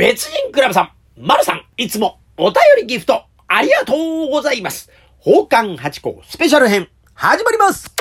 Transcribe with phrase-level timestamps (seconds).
[0.00, 4.88] 別人クラブさん、まるさん、いつもお便りギフトありがとうございます。
[5.22, 7.94] 宝冠八甲スペシャル編、始まります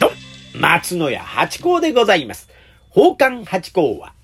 [0.00, 0.10] ど、
[0.54, 2.48] 松野屋八甲でございます。
[2.88, 4.14] 宝冠八甲は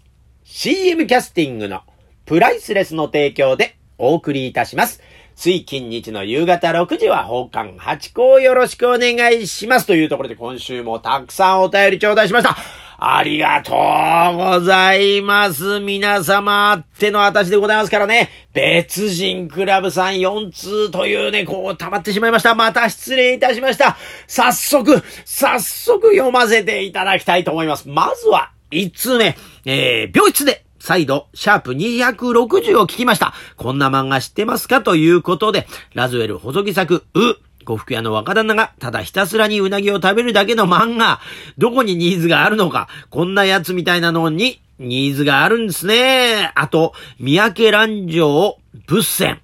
[0.43, 1.83] CM キャスティングの
[2.25, 5.03] プライスレスの提供でお送りいたします。
[5.37, 9.87] 水金日の夕方6時は奉還8個よろしくお願いします。
[9.87, 12.57] というところで今週もたくさんお便り頂戴しました。
[12.99, 15.79] ありがとうございます。
[15.81, 18.31] 皆様あっての私でございますからね。
[18.55, 22.55] 別人クラブさん4通というね、こう溜まってしまいました。
[22.55, 23.99] また失礼いたしました。
[24.27, 27.91] 早速、早速読ませていただきたいと思います。
[27.91, 33.35] まずは、1通目、えー、病室で再度、シャープ260を聞きました。
[33.57, 34.83] こんな漫画知ってますか？
[34.83, 37.21] ということで、ラズウェル細木作、う、
[37.65, 41.19] 呉服屋の若旦那が、ただひたすらにうなぎを食べるだけの漫画、
[41.59, 46.53] どこにニーズがあるのか、こんなやつみたいなのに、ニーズがあるんですね。
[46.55, 49.41] あと、三宅乱城仏戦。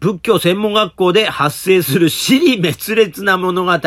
[0.00, 3.78] 仏教専門学校で発生する死に滅裂な物語、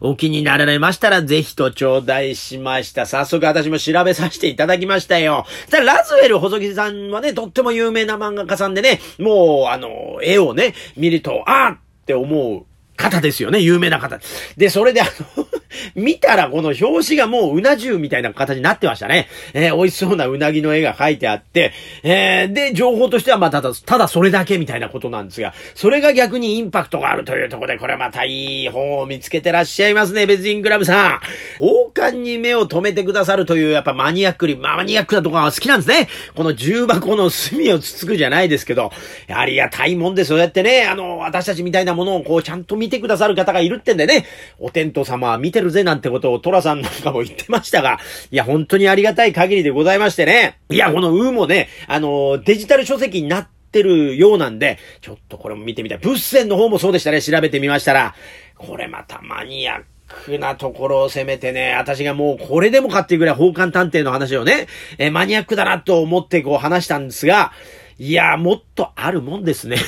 [0.00, 3.04] お気になられましたらぜひと頂戴しました。
[3.04, 5.44] 早速私も調べさせていただきましたよ。
[5.68, 12.64] ただラズウェル細木さんはね、とっても有名な漫画家さんでね、もう、あの、絵をね、見ると、あーって思う
[12.96, 13.58] 方ですよね。
[13.58, 14.20] 有名な方。
[14.56, 15.46] で、それであの
[15.94, 19.28] 見たらこの表紙がもううな重みたいな形になってましたね。
[19.54, 31.20] えー、美味しそうなうなぎの絵が描いてあって、えー、で、情報としてはまあただ、ただそれだけみたいなことなんですが、それが逆にインパクトがあるというとこで、これまたいい本を見つけてらっしゃいますね、別人クラブさん。
[31.60, 36.08] 王冠に目を留めてくださるというやっぱマニアックに、マニアックなところが好きなんですね。
[36.34, 38.92] この重箱の隅をつつくじゃないですけど、
[39.28, 44.26] ありがたいもんでそうやってね、あの、私たちみたいなものをこうちゃんと見てくださる方がいるってんでね、
[44.58, 47.98] お天道様は見ててるぜなんてことをトラさんなんかも言ってましたが、
[48.30, 50.58] いや、本当にありがたい限りでございましてね。
[50.68, 55.98] いや、このウーもね、あの、デジタル書籍になってるようなんで、ちょっとこれも見てみたい。
[55.98, 58.14] 物線の方もそうでしたね、調べてみましたら。
[58.58, 59.82] これまたマニアッ
[60.26, 64.66] クなところを攻めてね、私がもうこれでもかっていうぐらい奉還探偵の話をね、
[64.98, 67.52] えマニアックだなと思ってこう話したんですが、
[67.98, 69.78] いや、もっとあるもんですね。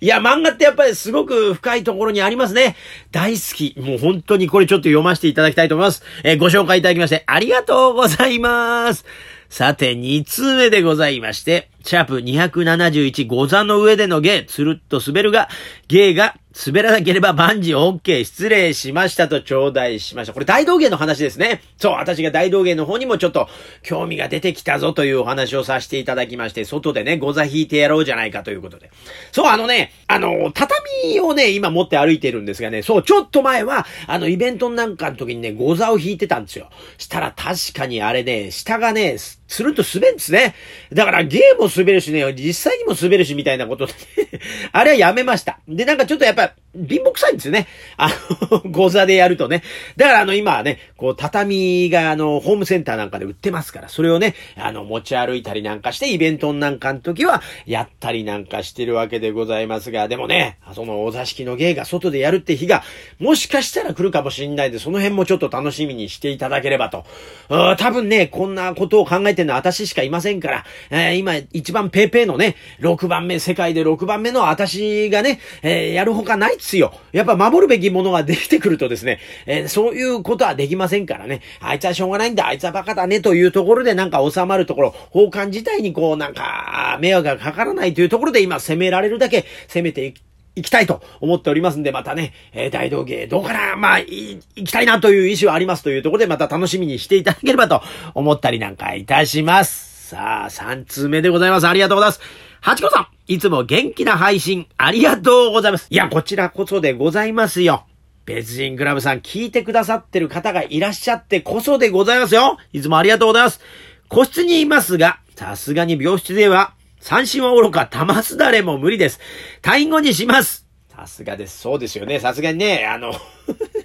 [0.00, 2.76] いや、漫画ってやっぱりすごく深いところにありますね。
[3.12, 3.78] 大好き。
[3.80, 6.02] もう本当にこれちょっと読ませていただきたいと思います。
[6.24, 9.04] えー、ご紹介いただきましてありがとうございます。
[9.48, 15.48] さて、2通目でございまして、シャープ271、ゴザの上での芸、つるっと滑るが、
[15.88, 20.32] 芸が滑らなければ万事 OK 失礼しましたと頂戴しました。
[20.34, 21.62] これ大道芸の話ですね。
[21.78, 23.48] そう、私が大道芸の方にもちょっと
[23.82, 28.90] 興味が出てきたぞというお話をさせていただきまして、外でね、ゴザ引いてやろうじゃないかということで。
[29.30, 36.68] そう、あのね、あの、畳をね、今持って歩いてるんですがね、そう、ちょっと前は、あの、イベントなんかの時にね、ゴザを引いてたんですよ。
[36.98, 40.54] したら確かにあれね、下がね、つるっと滑るんですね。
[40.92, 43.92] だからゲーも滑るしね、実際にも滑るしみたいなことで、
[44.72, 45.60] あれはやめました。
[45.68, 47.66] で、なんかちょっとやっぱ、貧乏臭いんですよね。
[47.96, 48.08] あ
[48.50, 49.62] の、 ゴザでやるとね。
[49.96, 62.84] だからあの、今はね、こう、畳があの、ホームセンターなんかで売ってますから、それをね、あの、持ち歩いたりなんかして、イベントなんかの時は、やったりなんかしてるわけでございますが、でもね、そのお座敷の芸が外でやるって日が、
[63.18, 67.04] もしかしたら来るかもしんないで、その辺もちょっと楽しみにしていただければと。
[67.48, 76.92] 多分ね、こんなことを考えてるのは私しかいませんから、えー、今、一番ペーペーのね、6番目、世界で6番目の私がね、えー、やるほかないっすよ。
[77.12, 81.40] やっぱ守るべきものができてくるとですね、えー、そういうことはできませんからね。
[81.60, 90.14] あいつはしょうがないんだ、あいつはバカだねというところでなんか収まるところ、法官自体にこうなんか、迷惑がかからないというところで今攻められるだけ攻めてい
[90.56, 97.82] 行きたいと思っておりますんで、またね、えー、大道芸どうかなまあ、行きたいなという意思はありますというところで、また楽しみにしていただければと
[98.14, 100.08] 思ったりなんかいたします。
[100.10, 101.68] さあ、3通目でございます。
[101.68, 102.49] ありがとうございます。
[102.62, 105.86] はちこさん、いつも元気な配信、ありがとうございます。
[105.88, 107.86] いや、こちらこそでございますよ。
[108.26, 112.58] 別人クラブさん、聞いてくださってる方がいらっしゃってこそでございますよ。
[112.74, 113.60] いつもありがとうございます。
[114.08, 119.20] 個室にいますが、さすがに病室では、三振は愚か、玉すだれも無理です。
[119.62, 120.66] 退院後にします。
[120.94, 121.60] さすがです。
[121.60, 122.20] そうですよね。
[122.20, 123.14] さすがにね、あの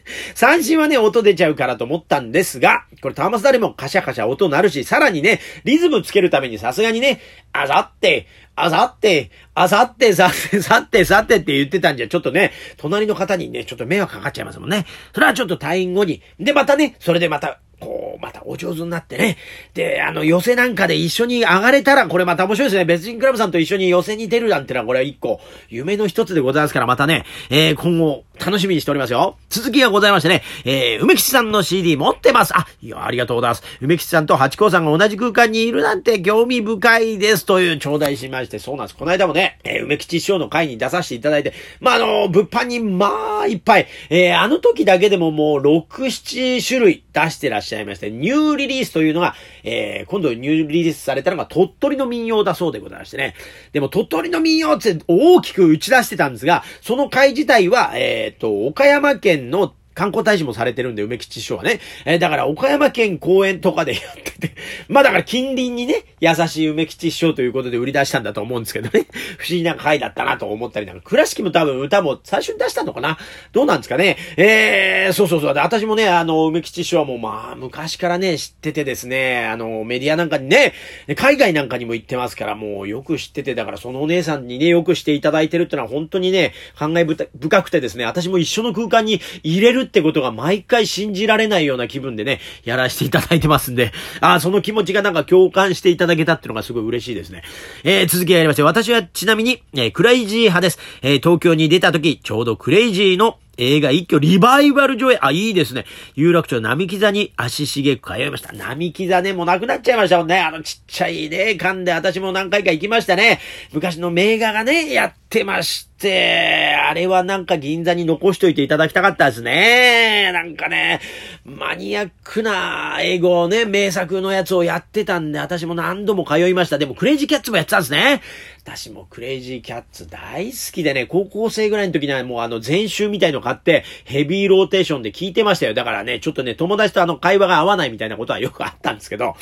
[0.35, 7.19] 三振はね、音出ちゃうからと思ったんですが、これ、ターマスダレもカシャカシャ音鳴るし、さらにね、リズムつけるためにさすがにね、
[7.53, 14.85] あさって、あさって、あさって、さって、さって、さってって言ってたんじゃ、ちょっとね、隣の方にね、ちょっと迷惑かかっちゃいますもんね。
[15.13, 16.21] それはちょっと退院後に。
[16.39, 19.37] で、またね、それでまた、こもまたお上手になってね。
[19.73, 22.85] で、あの、寄せなんかで一緒に上がれたら、これまた面白いですね。
[22.85, 25.39] 別人クラブさんと一緒に寄せに出るなんてのは、これは一個、
[25.69, 29.37] 夢の一つでございますから、またね、えー、今後、楽しみにしておりますよ。
[29.49, 32.55] 続きがございましてね、えー、梅吉さんの CD 持ってます。
[32.55, 33.63] あ、いや、ありがとうございます。
[33.81, 38.97] 梅吉さんと八甲さんが同じ空間にいるなんて興味深いですという頂戴しまして、そうなんです。
[38.97, 53.35] この間もね、えー、梅吉師匠の会に出させていただいて、まあ、あの、物販に、まあ、いっぱい、えー、あの時だけでももう、6、7種類出してらっしゃしゃいまして、ニューリリースというのが、えー、今度ニューリリースされたのが鳥取の民謡だそうでございましてね。
[53.73, 61.79] でも鳥取の民謡って大きく打ち出してたんですが、その会自体は、えっ、ー、と、岡山県の観光大使もされてるんで、梅吉師匠はね。
[62.05, 64.55] えー、だから岡山県公園とかでやって、
[64.87, 69.05] まあだから近隣にね、優しい梅吉師匠ということで売り出したんだと思うんですけどね。
[69.37, 73.17] 不思議な回だったなと思ったりなんか、倉敷も多分歌も最初に出したのかな
[73.51, 74.17] どうなんですかね。
[74.37, 75.53] えー、そうそうそう。
[75.53, 80.73] で、私もね、あの、梅吉師匠はもうまあ、昔からね、知っててですね、あの、メディアなんかにね、
[81.15, 93.91] 海外なんかにも行ってますから、もうよく知ってて、だからそのお姉さんにね、よくしていただいてるってのは本当にね、考え深くてですね、私も一緒の空間に入れるってことが毎回信じられないような気分でね、やらせていただいてますんで、
[94.33, 97.43] あその気持ちがなんか共感していただけたっていうのがすごい嬉しいですね。
[97.83, 100.79] えー、続きやりまして、私はちなみに、えー、クライジー派です。
[101.01, 105.19] えー、東京に出た時、ちょうどクレイジーの映画一挙リバイバル上映。
[105.21, 105.85] あ、いいですね。
[106.15, 108.51] 有楽町並木座に足しげく通いました。
[108.53, 110.39] 並木座ね、もうなくなっちゃいましたもんね。
[110.39, 113.39] あのちっちゃいね、館で私も何回か行きましたね。
[113.71, 120.31] 昔の名画がね、やってまして、あれはなんか銀座に残しといていただきたかったですね。
[120.31, 121.01] なんかね、
[121.43, 126.77] マニアックな英語をね、名作のやつをやってたんで、私も何度も通いました。
[126.77, 128.21] でもクレイジーキャッツもやってたんですね。
[128.63, 135.73] 私もクレイジーキャッツ大好きでね、高校生ぐらいの時にはもうあの全集みたいの買ってヘビーローテーションで聞いてましたよ。
[135.73, 139.35] だからね、ちょっとね、友達とあの会話が合わないみたいなことはよくあったんですけど、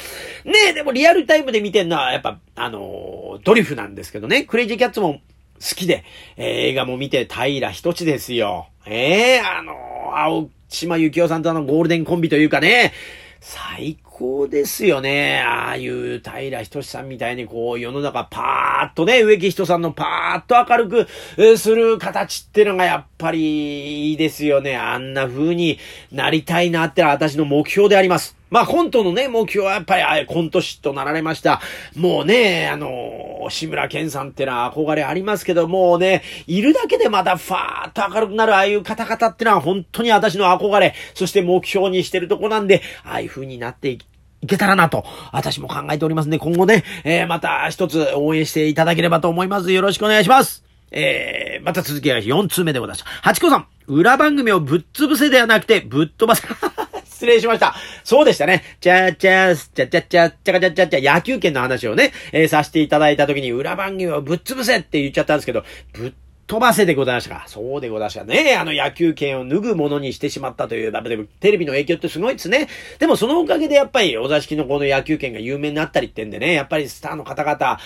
[0.46, 5.22] ねえ、でもリアルタイムで見てんのはやっぱ、あのドリフなんですけどね、クレイジーキャッツも
[5.56, 6.04] 好きで、
[6.38, 8.68] えー、映画も見て平一地ですよ。
[8.86, 9.74] ええー、あの
[10.18, 12.94] 青島幸雄さんとあのゴールデンコンビというかね、
[13.40, 15.42] 最高高ですよね。
[15.42, 24.78] ああいう平仁さんみたいにこう世の中パーッとね、植木人さんのパーッと明るくする形ってのがやっぱりいいですよね。
[24.78, 25.78] あんな風に
[26.14, 28.38] なりたいなってのは私の目標であります。
[28.50, 31.60] まあ、コントのね、目標はやっぱり、あコント師となられました。
[31.96, 44.06] もうね、あの、志村けんさんってのは憧れありますけど、もうね、いるだけでまたファーっと明るくなるああいう方々ってのは本当に私の憧れ、そして目標にしてるとこなんで、ああいう風になっていき
[44.44, 49.72] いけたらなと、私も考えておりますんで、今後ね、えー、また一つ応援していただければと思います。
[49.72, 50.66] よろしくお願いします。
[50.92, 53.06] えー、また続きが4通目でございます。
[53.22, 56.46] 八子さん、裏番組をぶっ潰せではなくて、ぶっ飛ばせ、
[57.10, 57.74] 失礼しました。
[58.04, 58.64] そうでしたね。
[58.82, 65.64] ちゃちゃす、ちゃちゃちゃ、ちゃかちゃちゃちゃ、野球券の話をね、えー、させていただいた時に裏番組をぶっ潰せって言っちゃったんですけど、
[65.94, 66.14] ぶっ
[66.46, 67.44] 飛ばせでございましたか？
[67.48, 68.56] そうでございましたね。
[68.56, 72.68] あの野球券を脱ぐものにしてしまったという、でもテレビの影響ってすごいですね。
[73.00, 77.80] でもそのおかげでやっぱりお座敷のこの野球券が有名になったりってんでね、やっぱりスターの方々、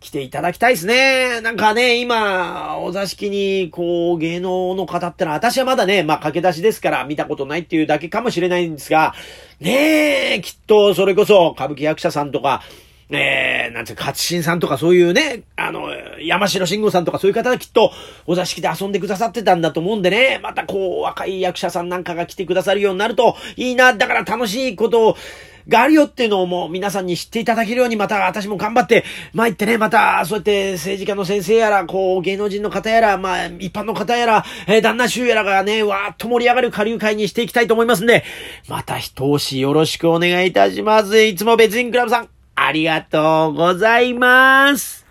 [0.00, 1.40] 来ていただきたいですね。
[1.40, 9.14] なんかね、今、お座敷に、こう、芸能の方ってのは、私はまだね、まあ、駆け出しですから見たことないっていうだけかもしれないんですが、
[9.60, 12.62] ねえ、きっと、それこそ、歌舞伎役者さんとか、
[13.10, 15.88] えー、なんていうか、勝新さんとかそういうね、あの、
[16.20, 17.92] 山城慎吾さんとかそういう方がきっと
[18.26, 25.16] お座敷で遊んでくださってたんだと思うんでね、またこう、若い役者さんなんかが来てくださるようになるといいな、だから楽しいことを、
[25.68, 38.24] があるよっていうのをもう皆さんに知っていただけるようにまた私も頑張って、ま言ってね、またそうやって政治家の先生やら、こう芸能人の方やら、まあ一般の方やら、え、旦那衆やらがね、わーっと盛り上がる下流会にしていきたいと思いますんで、
[38.68, 41.22] また一押しよろしくお願いいたします。
[41.22, 42.28] いつも別人クラブさん、
[42.66, 45.03] ありがとうございます。